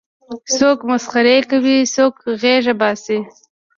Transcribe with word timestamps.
څوک 0.57 0.77
مسخرې 0.89 1.37
کوي 1.51 1.77
څوک 1.95 2.13
غېږه 2.41 2.73
باسي. 2.81 3.17